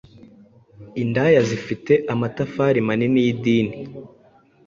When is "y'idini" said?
3.25-3.75